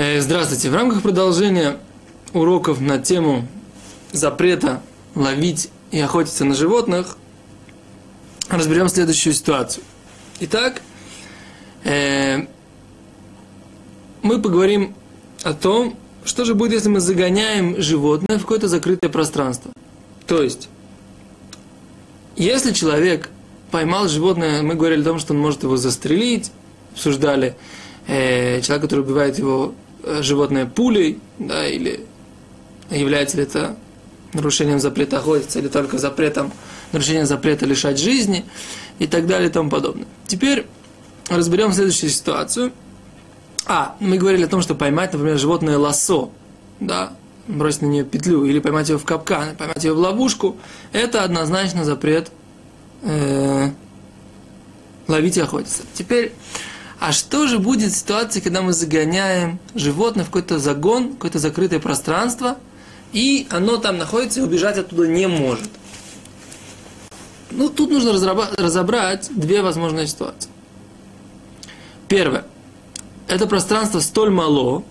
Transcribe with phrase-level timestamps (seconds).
[0.00, 0.70] Э, здравствуйте.
[0.70, 1.76] В рамках продолжения
[2.32, 3.48] уроков на тему
[4.12, 4.80] запрета
[5.16, 7.16] ловить и охотиться на животных
[8.48, 9.82] разберем следующую ситуацию.
[10.38, 10.82] Итак,
[11.82, 12.46] э,
[14.22, 14.94] мы поговорим
[15.42, 19.72] о том, что же будет, если мы загоняем животное в какое-то закрытое пространство.
[20.28, 20.68] То есть,
[22.36, 23.30] если человек
[23.72, 26.52] поймал животное, мы говорили о том, что он может его застрелить,
[26.92, 27.56] обсуждали,
[28.06, 29.74] э, человек, который убивает его
[30.04, 32.06] животное пулей, да, или
[32.90, 33.76] является ли это
[34.32, 36.52] нарушением запрета охотиться, или только запретом,
[36.92, 38.44] нарушением запрета лишать жизни,
[38.98, 40.06] и так далее, и тому подобное.
[40.26, 40.66] Теперь
[41.28, 42.72] разберем следующую ситуацию.
[43.66, 46.30] А, мы говорили о том, что поймать, например, животное лосо,
[46.80, 47.12] да,
[47.46, 50.56] бросить на нее петлю, или поймать ее в капкан, поймать ее в ловушку,
[50.92, 52.30] это однозначно запрет
[53.02, 53.70] э,
[55.06, 55.82] ловить и охотиться.
[55.94, 56.32] Теперь,
[57.00, 61.80] а что же будет в ситуации, когда мы загоняем животное в какой-то загон, какое-то закрытое
[61.80, 62.58] пространство,
[63.12, 65.70] и оно там находится и убежать оттуда не может?
[67.50, 70.50] Ну, тут нужно разобрать две возможные ситуации.
[72.08, 72.44] Первое.
[73.26, 74.82] Это пространство столь мало,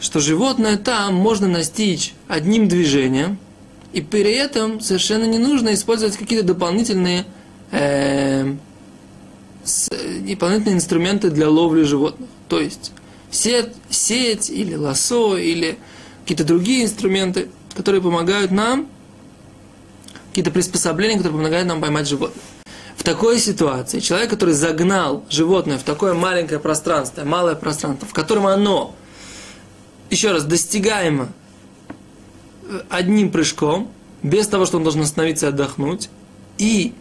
[0.00, 3.38] что животное там можно настичь одним движением,
[3.92, 7.24] и при этом совершенно не нужно использовать какие-то дополнительные,
[7.70, 8.56] э,
[9.66, 9.88] с,
[10.20, 12.28] дополнительные инструменты для ловли животных.
[12.48, 12.92] То есть
[13.30, 15.78] сеть, сеть или лосо, или
[16.22, 18.88] какие-то другие инструменты, которые помогают нам,
[20.28, 22.42] какие-то приспособления, которые помогают нам поймать животное.
[22.96, 28.46] В такой ситуации человек, который загнал животное в такое маленькое пространство, малое пространство, в котором
[28.46, 28.94] оно,
[30.10, 31.28] еще раз, достигаемо
[32.88, 33.90] одним прыжком,
[34.22, 36.08] без того, что он должен остановиться и отдохнуть,
[36.58, 36.94] и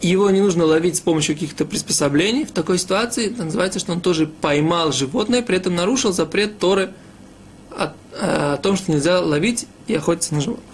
[0.00, 4.26] его не нужно ловить с помощью каких-то приспособлений, в такой ситуации называется, что он тоже
[4.26, 6.92] поймал животное, при этом нарушил запрет Торы
[7.70, 10.64] о, о том, что нельзя ловить и охотиться на животных.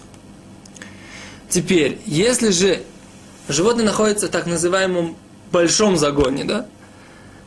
[1.49, 2.81] Теперь, если же
[3.47, 5.15] животное находится в так называемом
[5.51, 6.65] большом загоне, да,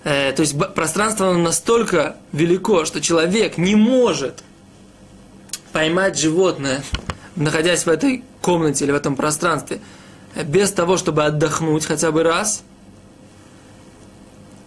[0.04, 4.42] э, то есть пространство настолько велико, что человек не может
[5.72, 6.82] поймать животное,
[7.36, 9.80] находясь в этой комнате или в этом пространстве,
[10.34, 12.62] без того, чтобы отдохнуть хотя бы раз,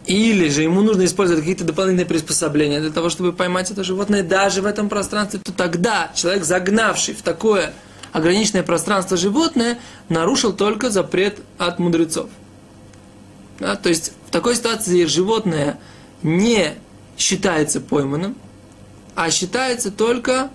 [0.05, 4.61] или же ему нужно использовать какие-то дополнительные приспособления для того, чтобы поймать это животное даже
[4.61, 7.73] в этом пространстве, то тогда человек, загнавший в такое
[8.11, 9.79] ограниченное пространство животное,
[10.09, 12.29] нарушил только запрет от мудрецов.
[13.59, 15.79] Да, то есть в такой ситуации животное
[16.21, 16.73] не
[17.17, 18.35] считается пойманным,
[19.15, 20.49] а считается только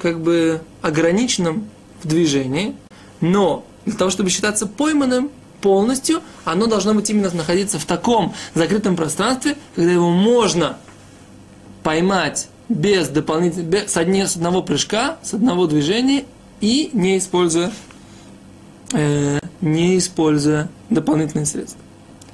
[0.00, 1.68] как бы ограниченным
[2.02, 2.74] в движении,
[3.20, 5.30] но для того, чтобы считаться пойманным
[5.62, 10.76] полностью, оно должно быть именно находиться в таком закрытом пространстве, когда его можно
[11.82, 16.24] поймать без дополнительного, с, одни, с одного прыжка, с одного движения
[16.60, 17.72] и не используя,
[18.92, 21.80] э, не используя дополнительные средства.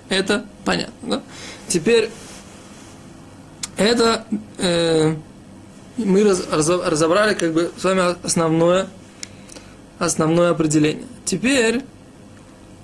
[0.08, 1.22] Это понятно, да?
[1.68, 2.10] Теперь
[3.76, 4.26] это
[4.58, 5.14] э,
[5.96, 8.88] мы раз, разобрали как бы с вами основное,
[10.04, 11.04] основное определение.
[11.24, 11.82] Теперь,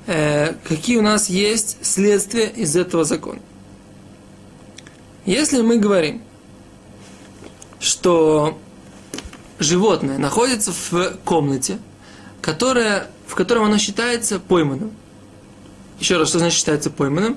[0.07, 3.41] э, какие у нас есть следствия из этого закона?
[5.27, 6.23] Если мы говорим,
[7.81, 8.59] что
[9.59, 11.79] животное находится в комнате,
[12.41, 14.93] которая, в котором оно считается пойманным.
[16.01, 17.37] Еще раз, что значит считается пойманным?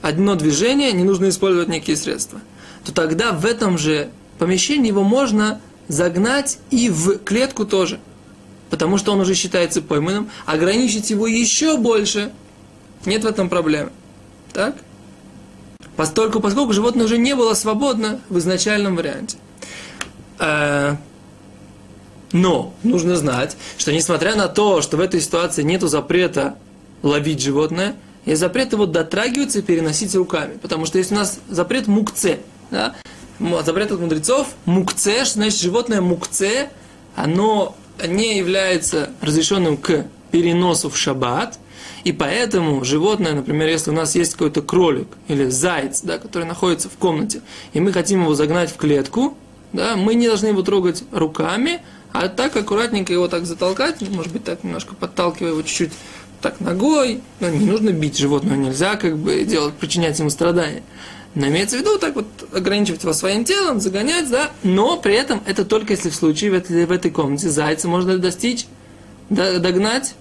[0.00, 2.40] Одно движение, не нужно использовать никакие средства.
[2.84, 7.98] То тогда в этом же помещение его можно загнать и в клетку тоже.
[8.70, 10.30] Потому что он уже считается пойманным.
[10.46, 12.32] Ограничить его еще больше,
[13.06, 13.90] нет в этом проблемы.
[14.52, 14.76] Так?
[15.96, 19.36] Поскольку, поскольку животное уже не было свободно в изначальном варианте.
[20.38, 20.96] Э,
[22.32, 26.56] но нужно знать, что несмотря на то, что в этой ситуации нет запрета
[27.02, 30.58] ловить животное, есть запрет его дотрагиваться и переносить руками.
[30.60, 32.40] Потому что есть у нас запрет мукце.
[32.70, 32.94] Да?
[33.62, 36.70] запрет от мудрецов, мукце, значит животное мукце,
[37.14, 37.76] оно
[38.06, 41.58] не является разрешенным к переносу в шаббат,
[42.04, 46.88] и поэтому животное, например, если у нас есть какой-то кролик или заяц, да, который находится
[46.88, 47.42] в комнате,
[47.72, 49.36] и мы хотим его загнать в клетку,
[49.72, 51.80] да, мы не должны его трогать руками,
[52.12, 55.92] а так аккуратненько его так затолкать, может быть, так немножко подталкивая его чуть-чуть
[56.40, 60.82] так ногой, но не нужно бить животное, нельзя как бы делать, причинять ему страдания.
[61.34, 65.42] Но имеется в виду так вот ограничивать его своим телом, загонять, да, но при этом
[65.46, 68.66] это только если в случае в этой, в этой комнате зайца можно достичь,
[69.28, 70.14] догнать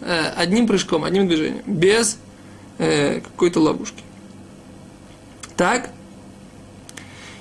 [0.00, 2.18] э, одним прыжком, одним движением, без
[2.78, 4.02] э, какой-то ловушки.
[5.56, 5.90] Так,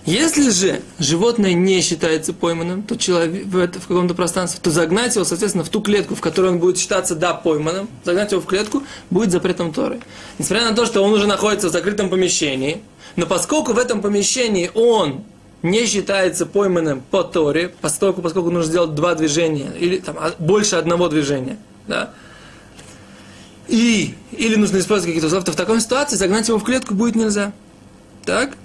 [0.06, 5.63] Если же животное не считается пойманным, то человек в, каком-то пространстве, то загнать его, соответственно,
[5.63, 9.31] в ту клетку, в которой он будет считаться, да, пойманным, загнать его в клетку будет
[9.31, 10.00] запретом Торы.
[10.38, 12.81] Несмотря на то, что он уже находится в закрытом помещении,
[13.16, 15.24] но поскольку в этом помещении он
[15.62, 20.78] не считается пойманным по Торе, поскольку, поскольку нужно сделать два движения, или там, а, больше
[20.78, 21.57] одного движения,
[21.88, 22.12] да,
[23.68, 27.16] и, или нужно использовать какие-то слова, то в такой ситуации загнать его в клетку будет
[27.16, 27.54] нельзя.
[28.25, 28.57] Так?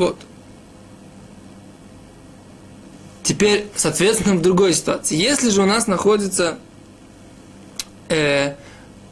[0.00, 0.16] Вот.
[3.22, 5.14] Теперь, соответственно, в другой ситуации.
[5.14, 6.58] Если же у нас находится
[8.08, 8.54] э,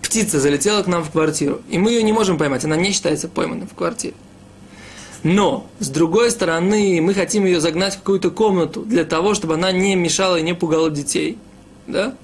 [0.01, 3.29] птица, залетела к нам в квартиру, и мы ее не можем поймать, она не считается
[3.29, 4.15] пойманной в квартире.
[5.23, 9.73] Но, с другой стороны, мы хотим ее загнать в какую-то комнату для того, чтобы она
[9.73, 11.37] не мешала и не пугала детей,
[11.87, 12.15] да?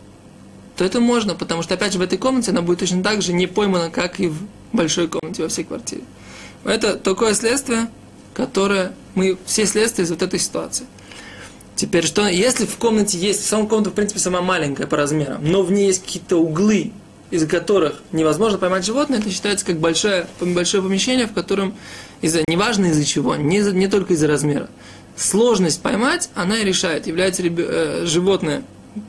[0.79, 3.35] То это можно, потому что, опять же, в этой комнате она будет точно так же
[3.35, 4.39] не поймана, как и в
[4.73, 6.05] большой комнате во всей квартире.
[6.65, 7.89] Это такое следствие,
[8.35, 10.87] которое мы все следствия из вот этой ситуации.
[11.77, 15.63] Теперь, что если в комнате есть, сама комната, в принципе, сама маленькая по размерам, но
[15.63, 16.93] в ней есть какие-то углы,
[17.31, 21.75] из которых невозможно поймать животное, это считается как большое, большое помещение, в котором,
[22.21, 24.69] из-за, неважно из-за чего, не, не только из-за размера,
[25.17, 28.63] сложность поймать, она и решает, является ли э, животное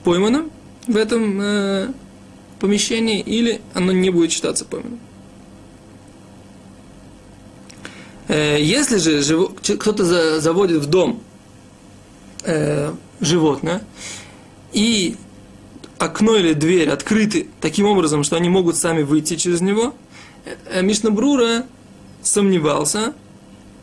[0.04, 0.50] пойманным
[0.88, 1.88] в этом э,
[2.60, 5.00] помещении, или оно не будет считаться пойманным.
[5.00, 5.16] Э,
[8.28, 11.22] если же кто-то заводит в дом
[12.44, 13.84] э, животное,
[14.74, 15.16] и
[15.98, 19.94] окно или дверь открыты таким образом, что они могут сами выйти через него,
[20.46, 21.66] э, Мишнабрура
[22.22, 23.14] сомневался,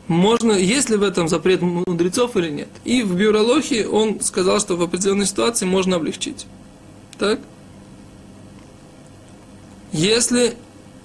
[0.07, 2.67] можно, есть ли в этом запрет мудрецов или нет.
[2.83, 6.45] И в биурологии он сказал, что в определенной ситуации можно облегчить.
[7.17, 7.39] Так?
[9.93, 10.55] Если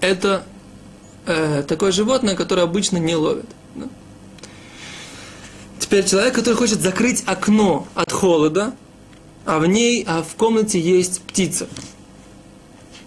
[0.00, 0.44] это
[1.28, 3.46] э, такое животное, которое обычно не ловит.
[3.76, 3.86] Да?
[5.78, 8.74] Теперь человек, который хочет закрыть окно от холода,
[9.44, 11.68] а в ней, а в комнате есть птица.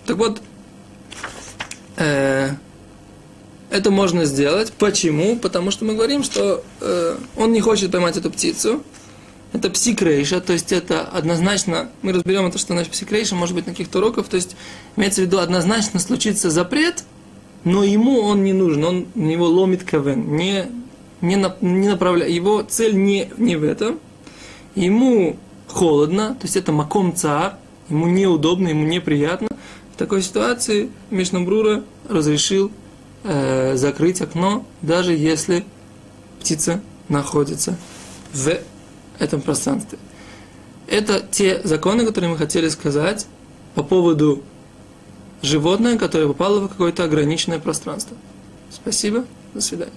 [0.06, 0.42] Так вот,
[1.98, 2.52] э,
[3.70, 4.72] это можно сделать.
[4.74, 5.38] Почему?
[5.38, 8.84] Потому что мы говорим, что э, он не хочет поймать эту птицу.
[9.54, 13.74] Это псикрейша, то есть это однозначно, мы разберем это, что значит псикрейша, может быть, на
[13.74, 14.56] каких-то уроках, то есть
[14.96, 17.04] имеется в виду однозначно случится запрет,
[17.64, 20.66] но ему он не нужен, он у него ломит КВН, не,
[21.22, 24.00] не, не направляет, его цель не, не в этом,
[24.76, 25.38] ему
[25.68, 27.58] холодно, то есть это маком цар,
[27.90, 29.50] ему неудобно, ему неприятно.
[29.94, 32.72] В такой ситуации Мишнабрура разрешил
[33.24, 35.66] э, закрыть окно, даже если
[36.40, 37.78] птица находится
[38.34, 38.58] в
[39.20, 40.00] этом пространстве.
[40.88, 43.28] Это те законы, которые мы хотели сказать
[43.76, 44.44] по поводу
[45.42, 48.16] животного, которое попало в какое-то ограниченное пространство.
[48.70, 49.92] Спасибо, до свидания.